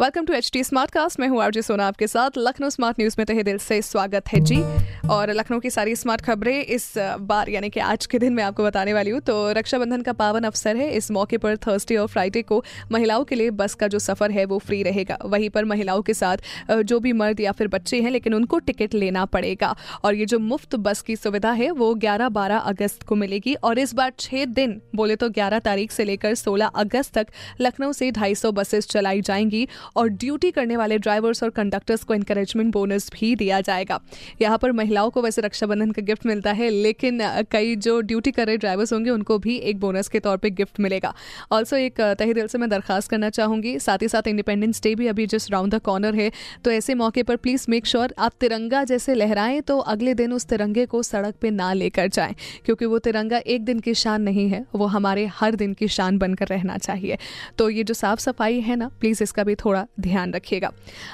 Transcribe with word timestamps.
welcome 0.00 0.24
to 0.24 0.32
H 0.32 0.48
T 0.52 0.62
smart 0.64 0.90
cast 0.90 1.18
मैं 1.20 1.26
हूँ 1.28 1.42
RJ 1.42 1.62
सोना 1.62 1.86
आपके 1.86 2.06
साथ। 2.06 2.30
लखनऊ 2.38 2.68
स्मार्ट 2.70 3.00
न्यूज़ 3.00 3.14
में 3.18 3.24
तहे 3.26 3.42
दिल 3.42 3.58
से 3.58 3.80
स्वागत 3.82 4.28
है 4.28 4.38
जी। 4.40 4.60
और 5.08 5.30
लखनऊ 5.30 5.58
की 5.60 5.70
सारी 5.70 5.96
स्मार्ट 5.96 6.20
खबरें 6.20 6.64
इस 6.64 6.92
बार, 7.20 7.48
यानी 7.48 7.68
कि 7.70 7.80
आज 7.80 8.06
के 8.06 8.18
दिन 8.18 8.32
मैं 8.32 8.44
आपको 8.44 8.64
बताने 8.64 8.92
वाली 8.92 9.10
हूँ। 9.10 9.20
तो 9.20 9.34
रक्षाबंधन 9.52 10.02
का 10.02 10.12
पावन 10.12 10.44
अवसर 10.44 10.76
है। 10.76 10.90
इस 10.90 11.10
मौके 11.10 11.38
पर 11.38 11.56
थर्सडे 11.56 11.96
और 11.96 12.06
फ्राइडे 12.06 12.42
को 12.42 12.62
महिलाओं 12.92 13.24
के 13.24 13.34
लिए 13.34 13.50
बस 13.50 13.74
का 13.74 13.88
जो 13.88 13.98
सफ़र 13.98 14.30
है, 14.30 14.44
वो 14.44 14.58
फ्री 14.58 14.82
रहेगा। 14.82 15.18
वहीं 15.24 15.50
पर 15.50 15.64
महिलाओं 15.64 16.02
के 16.02 16.14
साथ 16.14 16.36
जो 16.72 17.00
भी 17.00 17.12
मर्द 17.12 17.40
या 17.40 17.52
फिर 17.52 17.68
बच्चे 17.68 18.00
हैं, 18.00 18.10
लेकिन 18.10 18.34
उनको 18.34 18.58
टिकट 18.58 18.94
लेना 18.94 19.24
पड़ेगा। 19.26 19.74
और 20.04 20.14
ये 20.14 20.26
जो 20.26 20.38
मुफ़्त 20.38 20.76
बस 20.76 21.02
की 21.02 21.16
सुविधा 21.16 21.52
है, 21.52 21.70
वो 21.72 21.94
ग्यारह 21.96 22.28
बारह 22.28 22.58
अगस्त 22.72 23.02
को 23.02 23.14
मिलेगी। 23.16 23.54
और 23.54 23.78
इस 23.78 23.94
बार 23.94 24.12
छह 24.18 24.44
दिन, 24.44 24.80
बोले 24.94 25.16
तो 25.16 25.30
ग्यारह 25.30 25.58
तारीख 25.58 25.90
से 25.90 26.04
लेकर 26.04 26.34
सोलह 26.36 26.66
अगस्त 26.66 27.14
तक 27.14 27.26
लखनऊ 27.60 27.92
से 27.92 28.10
ढाई 28.10 28.34
बसेस 28.46 28.88
चलाई 28.88 29.20
जाएँगी। 29.20 29.66
और 29.96 30.08
ड्यूटी 30.10 30.50
करने 30.50 30.76
वाले 30.76 30.98
ड्राइवर्स 30.98 31.42
और 31.42 31.50
कंडक्टर्स 31.50 32.04
को 32.04 32.14
इंकरेजमेंट 32.14 32.72
बोनस 32.72 33.10
भी 33.12 33.34
दिया 33.36 33.60
जाएगा। 33.60 34.00
यहाँ 34.42 34.58
पर 34.58 34.72
महिलाओं 34.72 35.10
को 35.10 35.22
वैसे 35.22 35.42
रक्षाबंधन 35.42 35.90
का 35.90 36.02
गिफ्ट 36.02 36.26
मिलता 36.26 36.52
है, 36.52 36.68
लेकिन 36.70 37.20
कई 37.50 37.74
जो 37.78 38.00
ड्यूटी 38.02 38.30
कर 38.30 38.46
रहे 38.46 38.56
ड्राइवर्स 38.58 38.92
होंगे, 38.92 39.10
उनको 39.10 39.38
भी 39.38 39.56
एक 39.56 39.80
बोनस 39.80 40.08
के 40.08 40.20
तौर 40.20 40.36
पर 40.36 40.48
गिफ्ट 40.50 40.80
मिलेगा। 40.80 41.12
ऑल्सो 41.52 41.76
एक 41.78 42.00
तही 42.18 42.34
दिल 42.34 42.46
से 42.46 42.58
मैं 42.58 42.68
दरखास्त 42.70 43.10
करना 43.10 43.30
चाहूँगी, 43.30 43.78
साथ 43.80 44.02
ही 44.02 44.08
साथ 44.08 44.28
इंडिपेंडेंस 44.28 44.82
डे 44.82 44.94
भी 44.94 45.06
अभी 45.08 45.26
जिस 45.28 45.50
राउंड 45.50 45.74
द 45.74 45.80
कॉर्नर 45.80 46.14
है 46.14 46.30
तो 46.64 46.70
ऐसे 46.70 46.94
मौके 46.94 47.22
पर 47.22 47.36
प्लीज़ 47.38 47.66
मेक 47.68 47.86
श्योर 47.86 48.14
आप 48.18 48.32
तिरंगा 48.40 48.82
जैसे 48.84 49.14
लहराएँ 49.14 49.60
तो 49.62 49.78
अगले 49.88 50.14
दिन 50.14 50.32
उस 50.32 50.46
तिरंगे 50.46 50.86
को 50.86 51.02
सड़क 51.02 51.34
पे 51.40 51.50
ना 51.50 51.72
लेकर 51.72 52.08
जाएँ, 52.08 52.34
क्योंकि 52.64 52.84
वो 52.84 52.98
तिरंगा 53.00 53.38
एक 53.38 53.64
दिन 53.64 53.80
की 53.80 53.94
शान 53.96 54.22
नहीं 54.22 54.48
है, 54.48 54.64
वो 54.74 54.86
हमारे 54.88 55.26
हर 55.34 55.54
दिन 55.54 55.72
की 55.74 55.88
शान 55.90 56.18
बनकर 56.18 56.46
रहना 56.48 56.76
चाहिए। 56.78 57.18
तो 57.58 57.68
ये 57.70 57.84
जो 57.84 57.94
साफ़ 57.94 58.20
सफ़ाई 58.20 58.60
है 58.60 58.76
ना 58.76 58.88
प्लीज़ 59.00 59.22
इसका 59.22 59.44
भी 59.44 59.54
थोड़ा 59.56 59.69
ध्यान 60.00 60.32
रखिएगा। 60.32 60.70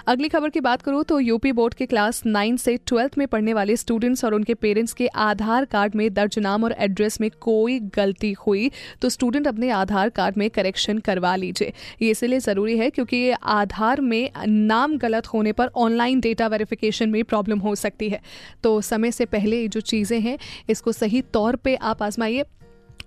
अगली 0.06 0.28
खबर 0.28 0.48
की 0.48 0.60
बात 0.60 0.82
करूँ 0.82 1.02
तो 1.04 1.18
यूपी 1.20 1.52
बोर्ड 1.52 1.74
के 1.74 1.86
क्लास 1.86 2.22
नाइन 2.26 2.56
से 2.56 2.76
ट्वेल्थ 2.86 3.18
में 3.18 3.26
पढ़ने 3.26 3.52
वाले 3.52 3.76
स्टूडेंट्स 3.76 4.24
और 4.24 4.34
उनके 4.34 4.54
पेरेंट्स 4.54 4.92
के 4.92 5.06
आधार 5.06 5.64
कार्ड 5.64 5.94
में 5.94 6.12
दर्ज 6.14 6.38
नाम 6.38 6.64
और 6.64 6.72
एड्रेस 6.78 7.20
में 7.20 7.30
कोई 7.40 7.78
गलती 7.96 8.32
हुई 8.46 8.70
तो 9.02 9.08
स्टूडेंट 9.08 9.46
अपने 9.46 9.70
आधार 9.70 10.08
कार्ड 10.08 10.36
में 10.36 10.48
करेक्शन 10.50 10.98
करवा 10.98 11.34
लीजिए। 11.36 11.72
ये 12.02 12.10
इसलिए 12.10 12.38
ज़रूरी 12.38 12.76
है 12.78 12.90
क्योंकि 12.90 13.30
आधार 13.30 14.00
में 14.00 14.30
नाम 14.46 14.96
गलत 14.98 15.26
होने 15.26 15.52
पर 15.52 15.70
ऑनलाइन 15.76 16.20
डेटा 16.20 16.46
वेरिफिकेशन 16.46 17.08
में 17.08 17.22
प्रॉब्लम 17.24 17.58
हो 17.58 17.74
सकती 17.74 18.08
है। 18.08 18.20
तो 18.62 18.80
समय 18.80 19.10
से 19.10 19.24
पहले 19.26 19.66
जो 19.68 19.80
चीज़ें 19.82 20.20
हैं, 20.20 20.38
इसको 20.70 20.92
सही 20.92 21.22
तौर 21.22 21.56
पर 21.56 21.76
आप 21.82 22.02
आजमाइए। 22.02 22.44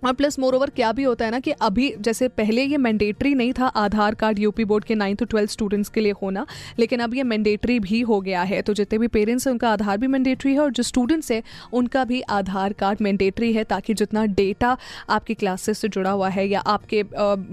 और 0.03 0.14
प्लस 0.14 0.38
मोर 0.39 0.55
ओवर 0.55 0.69
क्या 0.69 0.92
भी 0.92 1.03
होता 1.03 1.25
है 1.25 1.31
ना 1.31 1.39
कि 1.39 1.52
अभी 1.52 1.94
जैसे 2.00 2.28
पहले 2.30 2.64
ये 2.64 2.78
मैंडेटरी 2.78 3.33
नहीं 3.36 3.53
था 3.53 3.67
आधार 3.67 4.16
कार्ड 4.16 4.39
यूपी 4.39 4.66
बोर्ड 4.66 4.83
के 4.83 4.95
नाइन्थ 4.95 5.19
टू 5.19 5.25
ट्वेल्थ 5.25 5.52
स्टूडेंट्स 5.52 5.89
के 5.89 6.02
लिए 6.02 6.14
होना, 6.22 6.45
लेकिन 6.80 7.00
अब 7.00 7.14
ये 7.14 7.23
मैंडेटरी 7.23 7.80
भी 7.80 8.02
हो 8.02 8.20
गया 8.22 8.42
है। 8.44 8.61
तो 8.61 8.73
जितने 8.73 9.00
भी 9.00 9.08
पेरेंट्स 9.09 9.47
हैं, 9.47 9.52
उनका 9.52 9.70
आधार 9.70 9.97
भी 9.97 10.08
मैंडेटरी 10.08 10.53
है 10.53 10.59
और 10.59 10.72
जो 10.72 10.83
स्टूडेंट्स 10.83 11.31
हैं, 11.31 11.42
उनका 11.73 12.03
भी 12.03 12.22
आधार 12.22 12.73
कार्ड 12.73 13.02
मैंडेटरी 13.02 13.52
है 13.53 13.64
ताकि 13.66 13.94
जितना 13.94 14.25
डेटा 14.25 14.75
आपकी 15.09 15.33
क्लासेस 15.33 15.80
से 15.80 15.88
जुड़ा 15.89 16.11
हुआ 16.11 16.30
है 16.30 16.47
या 16.47 16.59
आपके 16.67 17.03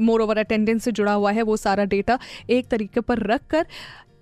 मोर 0.01 0.23
ओवर 0.23 0.39
अटेंडेंस 0.39 0.85
से 0.85 0.93
जुड़ा 0.93 1.13
हुआ 1.13 1.33
है, 1.33 1.43
वो 1.43 1.57
सारा 1.57 1.85
डेटा 1.87 2.19
एक 2.51 2.69
तरीके 2.69 3.01
पर 3.01 3.27
रख 3.27 3.47
कर 3.51 3.67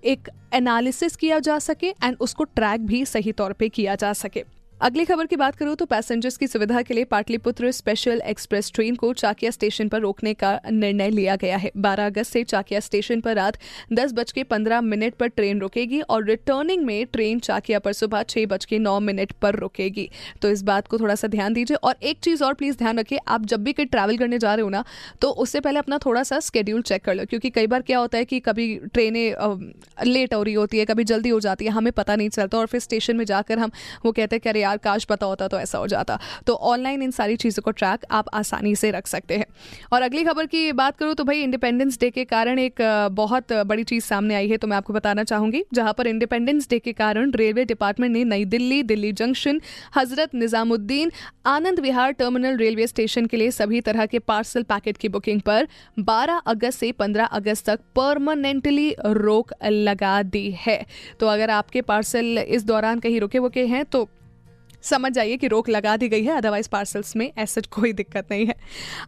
एक 0.05 0.28
एनालिसिस 0.55 1.17
किया 1.17 1.39
जा 1.41 1.58
सके 1.58 1.89
एंड 1.89 2.17
उसको 2.20 2.45
ट्रैक 2.47 2.86
भी 2.86 3.05
सही 3.06 3.33
तौर 3.33 3.52
पे 3.52 3.69
किया 3.69 3.95
जा 3.95 4.12
सके। 4.14 4.45
अगली 4.80 5.05
खबर 5.05 5.27
की 5.27 5.36
बात 5.36 5.55
करूँ 5.56 5.75
तो 5.77 5.84
पैसेंजर्स 5.86 6.36
की 6.36 6.47
सुविधा 6.47 6.80
के 6.83 6.94
लिए 6.94 7.05
पाटलिपुत्र 7.05 7.70
स्पेशल 7.72 8.20
एक्सप्रेस 8.20 8.70
ट्रेन 8.75 8.94
को 8.94 9.12
चाकिया 9.12 9.50
स्टेशन 9.50 9.89
पर 9.89 10.01
रोकने 10.01 10.33
का 10.35 10.51
निर्णय 10.67 11.11
लिया 11.11 11.36
गया 11.36 11.57
है। 11.57 11.70
12 11.77 12.07
अगस्त 12.07 12.33
से 12.33 12.42
चाकिया 12.45 12.80
स्टेशन 12.80 13.20
पर 13.20 13.34
रात 13.36 13.58
दस 13.92 14.13
बज 14.13 14.33
के 14.33 14.42
पंद्रह 14.45 14.80
मिनट 14.80 15.14
पर 15.14 15.29
ट्रेन 15.29 15.61
रुकेगी 15.61 16.01
और 16.01 16.24
रिटर्निंग 16.24 16.84
में 16.84 17.07
ट्रेन 17.07 17.39
चाकिया 17.40 17.79
पर 17.79 17.92
सुबह 17.92 18.23
छह 18.24 18.46
बज 18.46 18.64
के 18.64 18.79
नौ 18.79 18.98
मिनट 19.01 19.33
पर 19.42 19.57
रुकेगी। 19.57 20.08
तो 20.42 20.51
इस 20.51 20.63
बात 20.63 20.89
को 20.89 20.98
थोड़ा 20.98 21.14
सा 21.14 21.29
ध्यान 21.29 21.55
दीजिए 21.55 21.77
और 21.77 21.95
एक 22.02 22.18
चीज़ 22.23 22.45
और 22.45 22.55
प्लीज़ 22.55 22.77
ध्यान 22.79 22.98
रखिए, 22.98 23.18
आप 23.29 23.45
जब 23.45 23.64
भी 23.64 23.73
कहीं 23.73 23.86
ट्रैवल 23.86 24.18
करने 24.18 24.39
जा 24.39 24.55
रहे 24.55 24.63
हो 24.63 24.68
ना 24.70 24.84
तो 25.20 25.30
उससे 25.30 25.61
पहले 25.61 25.79
अपना 25.79 25.98
थोड़ा 26.07 26.23
सा 26.23 26.40
स्केड्यूल 26.40 26.83
चेक 26.83 27.05
कर 27.05 27.14
लो, 27.14 27.24
क्योंकि 27.24 27.51
कई 27.51 27.67
बार 27.67 27.83
क्या 27.83 27.98
होता 27.98 28.18
है 28.18 28.24
कि 28.24 28.40
कभी 28.40 28.74
ट्रेनें 28.84 29.73
लेट 30.05 30.34
हो 30.34 30.42
रही 30.42 30.55
होती 30.55 30.79
है, 30.79 30.84
कभी 30.84 31.05
जल्दी 31.05 31.29
हो 31.29 31.40
जाती 31.40 31.64
है, 31.64 31.70
हमें 31.70 31.92
पता 31.95 32.17
नहीं 32.17 32.29
चलता 32.30 32.58
और 32.58 32.67
फिर 32.67 32.80
स्टेशन 32.80 33.17
में 33.17 33.24
जाकर 33.24 33.58
हम 33.58 33.70
वो 34.05 34.13
कहते 34.13 34.36
हैं 34.36 34.40
कि 34.40 34.48
अरे 34.48 34.63
यार, 34.64 34.77
काश 34.79 35.05
पता 35.05 35.27
होता 35.27 35.48
तो 35.48 35.58
ऐसा 35.58 35.79
हो 35.79 35.86
जाता। 35.86 36.19
तो 36.47 36.55
ऑनलाइन 36.64 37.02
इन 37.02 37.11
सारी 37.13 37.36
चीज़ों 37.36 37.63
को 37.63 37.70
ट्रैक 37.73 38.05
आप 38.11 38.29
आसानी 38.35 38.75
से 38.77 38.91
रख 38.91 39.07
सकते 39.07 39.36
हैं। 39.36 39.47
और 39.92 40.02
अगली 40.02 40.25
खबर 40.25 40.47
की 40.47 40.73
बात 40.75 40.97
करूँ 40.98 41.14
तो 41.14 41.25
भाई 41.25 41.42
इंडिपेंडेंस 41.42 41.98
डे 42.01 42.11
के 42.11 42.25
कारण 42.27 42.58
एक 42.58 42.83
बहुत 43.13 43.52
बड़ी 43.64 43.85
चीज़ 43.85 44.05
सामने 44.05 44.35
आई 44.35 44.48
है 44.48 44.57
तो 44.57 44.67
मैं 44.67 44.77
आपको 44.77 44.92
बताना 44.92 45.25
चाहूँगी। 45.25 45.63
जहाँ 45.75 45.92
पर 45.92 46.07
इंडिपेंडेंस 46.07 46.69
डे 46.70 46.79
के 46.79 46.92
कारण 46.95 47.33
रेलवे 47.35 47.64
डिपार्टमेंट 47.67 48.13
ने 48.13 48.25
नई 48.27 48.45
Delhi 48.47 48.83
Delhi 48.85 49.13
junction, 49.14 49.61
Hazrat 49.97 50.35
Nizamuddin, 50.35 51.11
Anand 51.46 51.81
Vihar 51.81 52.13
terminal 52.14 52.57
railway 52.57 52.86
station 52.86 53.27
के 53.27 53.36
लिए 53.36 53.51
सभी 53.52 53.81
तरह 53.83 54.07
के 54.07 54.19
पार्सल 54.20 54.63
पैकेट 54.64 54.96
की 54.96 55.08
बुकिंग 55.08 55.41
पर 55.41 55.67
12 56.01 56.42
अगस्त 56.46 56.79
से 56.79 56.91
15 56.95 57.27
अगस्त 57.33 57.67
तक 57.67 57.81
परमानेंटली 57.96 58.95
रोक 58.98 59.52
लगा 59.64 60.23
दी 60.25 60.51
है। 60.58 60.85
तो 61.20 61.27
अगर 61.27 61.51
आपके 61.52 61.81
पार्सल 61.83 62.39
इस 62.39 62.64
दौरान 62.64 62.98
कहीं 62.98 63.20
रुके 63.20 63.39
वुके 63.39 63.67
हैं 63.67 63.85
तो 63.85 64.08
समझ 64.84 65.12
जाइए 65.12 65.36
कि 65.36 65.48
रोक 65.48 65.68
लगा 65.68 65.96
दी 65.96 66.08
गई 66.08 66.24
है 66.24 66.36
अदरवाइज़ 66.36 66.68
पार्सल्स 66.68 67.17
में 67.17 67.33
ऐसा 67.39 67.61
कोई 67.70 67.92
दिक्कत 67.92 68.28
नहीं 68.30 68.46
है। 68.46 68.55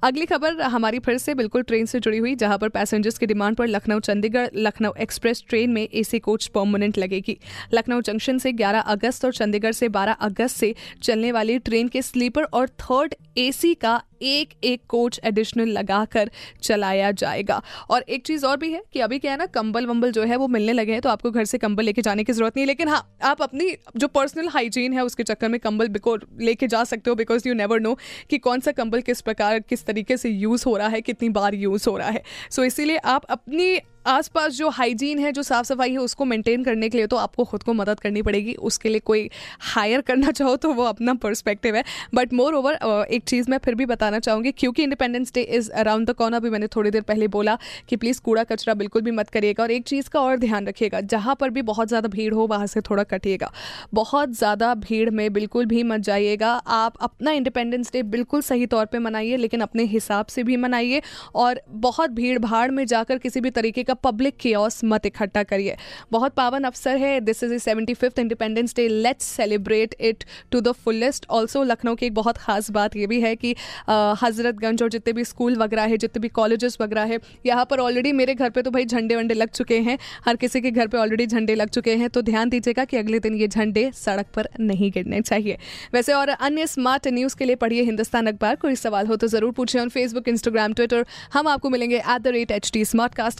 अगली 0.02 0.26
खबर 0.26 0.60
हमारी 0.60 0.98
फिर 0.98 1.18
से 1.18 1.34
बिल्कुल 1.34 1.62
ट्रेन 1.62 1.86
से 1.86 2.00
जुड़ी 2.00 2.18
हुई, 2.18 2.34
जहाँ 2.34 2.58
पर 2.58 2.68
पैसेंजर्स 2.68 3.18
की 3.18 3.26
डिमांड 3.26 3.56
पर 3.56 3.66
लखनऊ, 3.66 4.00
चंडीगढ़, 4.00 4.48
लखनऊ 4.54 4.92
एक्सप्रेस 5.00 5.44
ट्रेन 5.48 5.70
में 5.70 5.88
एसी 5.94 6.18
कोच 6.18 6.46
परमानेंट 6.46 6.98
लगेगी। 6.98 7.38
लखनऊ 7.74 8.00
जंक्शन 8.00 8.38
से 8.38 8.52
11 8.52 8.80
अगस्त 8.80 9.24
और 9.24 9.32
चंडीगढ़ 9.32 9.72
से 9.72 9.88
12 9.88 10.12
अगस्त 10.12 10.56
से 10.56 10.74
चलने 11.02 11.32
वाली 11.32 11.58
ट्रेन 11.58 11.88
के 11.88 12.02
स्लीपर 12.02 12.42
और 12.42 12.68
थर्ड 12.68 13.14
एसी 13.38 13.74
का 13.74 14.02
एक 14.22 14.54
एक 14.64 14.82
कोच 14.88 15.20
एडिशनल 15.24 15.68
लगाकर 15.68 16.30
चलाया 16.62 17.10
जाएगा। 17.12 17.60
और 17.90 18.02
एक 18.02 18.26
चीज़ 18.26 18.46
और 18.46 18.56
भी 18.56 18.72
है 18.72 18.82
कि 18.92 19.00
अभी 19.00 19.18
क्या 19.18 19.32
है 19.32 19.38
ना 19.38 19.46
कंबल 19.46 19.86
वंबल 19.86 20.12
जो 20.12 20.22
है 20.22 20.36
वो 20.36 20.48
मिलने 20.48 20.72
लगे 20.72 20.92
हैं 20.92 21.00
तो 21.00 21.08
आपको 21.08 21.30
घर 21.30 21.44
से 21.44 21.58
कंबल 21.58 21.84
लेके 21.84 22.02
जाने 22.02 22.24
की 22.24 22.32
ज़रूरत 22.32 22.56
नहीं 22.56 22.62
है। 22.62 22.66
लेकिन 22.66 22.88
हाँ 22.88 23.16
आप 23.22 23.42
अपनी 23.42 23.70
जो 23.96 24.08
पर्सनल 24.08 24.48
हाइजीन 24.48 24.92
है 24.92 25.04
उसके 25.04 25.22
चक्कर 25.22 25.48
में 25.48 25.58
कंबल 25.60 25.88
बिको 25.88 26.16
लेके 26.40 26.66
जा 26.66 26.84
सकते 26.84 27.10
हो 27.10 27.16
बिकॉज़ 27.16 27.48
यू 27.48 27.54
नेवर 27.54 27.80
नो 27.80 27.96
कि 28.30 28.38
कौन 28.38 28.60
सा 28.60 28.72
कंबल 28.72 29.00
किस 29.00 29.20
प्रकार 29.20 29.58
किस 29.60 29.84
तरीके 29.86 30.16
से 30.16 30.30
यूज़ 30.30 30.64
हो 30.66 30.76
रहा 30.76 30.88
है 30.88 31.00
कितनी 31.00 31.28
बार 31.30 31.54
यूज़ 31.54 31.88
हो 31.90 31.96
रहा 31.96 32.08
है। 32.08 32.22
सो 32.50 32.62
so, 32.62 32.66
इसीलिए 32.66 32.96
आप 32.96 33.24
अपनी 33.24 33.78
आसपास 34.06 34.52
जो 34.54 34.68
हाइजीन 34.70 35.18
है, 35.18 35.32
जो 35.32 35.42
साफ़ 35.42 35.66
सफ़ाई 35.66 35.92
है, 35.92 35.98
उसको 35.98 36.24
मेंटेन 36.24 36.64
करने 36.64 36.88
के 36.88 36.98
लिए 36.98 37.06
तो 37.06 37.16
आपको 37.18 37.44
खुद 37.44 37.62
को 37.62 37.72
मदद 37.74 38.00
करनी 38.00 38.22
पड़ेगी। 38.22 38.54
उसके 38.62 38.88
लिए 38.88 39.00
कोई 39.02 39.28
हायर 39.66 40.00
करना 40.02 40.30
चाहो 40.30 40.56
तो 40.56 40.72
वो 40.72 40.84
अपना 40.84 41.14
पर्सपेक्टिव 41.16 41.76
है। 41.76 41.84
बट 42.14 42.32
मोर 42.34 42.54
ओवर 42.54 42.78
एक 43.06 43.24
चीज़ 43.24 43.50
मैं 43.50 43.58
फिर 43.58 43.74
भी 43.74 43.86
बताना 43.86 44.18
चाहूँगी, 44.18 44.52
क्योंकि 44.52 44.82
independence 44.82 45.32
day 45.34 45.42
is 45.42 45.70
around 45.72 46.08
the 46.10 46.12
corner 46.14 46.40
भी 46.40 46.50
मैंने 46.50 46.66
थोड़ी 46.76 46.90
देर 46.90 47.02
पहले 47.04 47.28
बोला 47.28 47.58
कि 47.88 47.96
प्लीज़ 47.96 48.20
कूड़ा 48.20 48.44
कचरा 48.44 48.74
बिल्कुल 48.76 49.02
भी 49.02 49.10
मत 49.12 49.28
करिएगा 49.30 49.62
और 49.62 49.70
एक 49.70 49.84
चीज़ 49.86 50.08
का 50.10 50.20
और 50.20 50.38
ध्यान 50.38 50.66
रखिएगा, 50.66 51.00
जहाँ 51.02 51.34
पर 51.34 51.50
भी 51.50 51.62
बहुत 51.64 51.88
ज़्यादा 51.88 52.08
भीड़ 52.08 52.32
हो, 52.34 52.46
वहाँ 52.46 52.66
से 52.66 52.80
थोड़ा 52.80 53.02
कटिएगा। 53.04 53.50
बहुत 53.94 54.30
ज़्यादा 54.34 54.74
भीड़ 54.76 55.10
में 55.10 55.32
बिल्कुल 55.32 55.66
भी 55.66 55.82
मत 55.84 56.00
जाइएगा। 56.02 56.50
आप 56.76 56.96
अपना 57.00 57.30
इंडिपेंडेंस 57.32 57.92
डे 57.92 58.02
बिल्कुल 58.04 58.40
सही 58.42 58.66
तौर 58.66 58.86
पर 58.86 58.98
मनाइए, 59.00 59.36
लेकिन 59.36 59.60
अपने 59.60 59.84
हिसाब 59.86 60.26
से 60.26 60.42
भी 60.42 60.56
मनाइए 60.58 61.02
और 61.36 61.60
बहुत 61.68 62.10
भीड़ 62.12 62.38
भाड़ 62.40 62.70
में 62.70 62.84
जाकर 62.86 63.18
किसी 63.18 63.40
भी 63.40 63.50
तरीके 63.52 63.82
का 63.82 63.94
पब्लिक 63.98 64.36
कियोस 64.36 64.80
मत 64.84 65.06
इकट्ठा 65.06 65.42
करिए। 65.44 65.76
बहुत 66.12 66.34
पावन 66.34 66.64
अवसर 66.64 66.96
है। 66.98 67.18
This 67.22 67.42
is 67.42 67.52
a 67.54 67.58
seventy 67.60 67.94
fifth 67.96 68.18
independence 68.18 68.74
day 68.76 68.88
let's 68.88 69.24
celebrate 69.26 69.94
it 70.00 70.24
to 70.52 70.60
the 70.60 70.72
fullest 70.74 71.26
also 71.30 71.62
Lucknow 71.64 71.94
की 71.94 72.06
एक 72.06 72.14
बहुत 72.14 72.38
खास 72.38 72.70
बात 72.70 72.96
ये 72.96 73.06
भी 73.06 73.20
है 73.20 73.34
कि 73.36 73.54
हजरतगंज 73.88 74.82
और 74.82 74.88
जितने 74.90 75.12
भी 75.12 75.24
स्कूल 75.26 75.56
वगैरह 75.56 75.82
है, 75.84 75.96
जितने 75.98 76.20
भी 76.20 76.28
कॉलेजेस 76.30 76.76
वगैरह 76.80 77.02
है, 77.04 77.18
यहाँ 77.46 77.64
पर 77.64 77.80
ऑलरेडी 77.80 78.12
मेरे 78.14 78.34
घर 78.34 78.50
पर 78.50 78.62
तो 78.62 78.70
भाई 78.70 78.84
झंडे 78.86 79.16
वंडे 79.16 79.34
लग 79.34 79.50
चुके 79.50 79.78
हैं। 79.80 79.98
हर 80.24 80.36
किसी 80.36 80.60
के 80.60 80.70
घर 80.70 80.86
पर 80.86 80.98
ऑलरेडी 80.98 81.26
झंडे 81.26 81.54
लग 81.54 81.68
चुके 81.70 81.94
हैं। 81.96 82.08
तो 82.10 82.22
ध्यान 82.22 82.48
दीजिएगा 82.48 82.84
कि 82.84 82.96
अगले 82.96 83.18
दिन 83.20 83.34
ये 83.36 83.48
झंडे 83.48 83.90
सड़क 83.96 84.26
पर 84.34 84.48
नहीं 84.60 84.90
गिरने 84.92 85.20
चाहिए। 85.22 85.58
वैसे 85.94 86.12
और 86.12 86.28
अन्य 86.30 86.66
स्मार्ट 86.68 87.08
न्यूज़ 87.08 87.36
के 87.36 87.44
लिए 87.44 87.56
पढ़िए 87.56 87.82
हिंदुस्तान 87.84 88.26
अखबार। 88.26 88.56
कोई 88.56 88.76
सवाल 88.76 89.06
हो 89.06 89.16
तो 89.16 89.26
ज़रूर 89.28 89.52
पूछें 89.52 89.78
ऑन 89.80 89.88
फेसबुक 89.88 90.28
इंस्टाग्राम 90.28 90.72
ट्विटर 90.72 91.04
हम 91.32 91.48
आपको 91.48 91.70
मिलेंगे 91.70 91.96
at 91.96 92.20
the 92.20 92.28
rate 92.28 92.50
H 92.50 92.70
T 92.72 92.84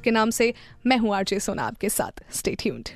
के 0.02 0.10
नाम 0.10 0.30
से 0.46 0.54
मैं 0.87 0.98
हूँ 0.98 1.16
आरजे 1.16 1.40
सोना 1.40 1.62
आपके 1.62 1.88
साथ। 1.88 2.25
स्टे 2.34 2.54
ट्यून्ड 2.54 2.88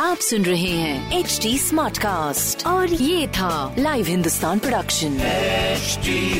आप 0.00 0.16
सुन 0.16 0.42
रहे 0.42 0.70
हैं 0.70 1.18
एच 1.18 1.38
डी 1.42 1.58
स्मार्ट 1.58 1.98
कास्ट 1.98 2.66
और 2.66 2.92
ये 2.92 3.28
था 3.28 3.74
live 3.78 4.06
Hindustan 4.06 4.58
production 4.58 5.18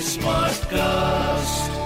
smart 0.01 0.65
cast 0.65 1.84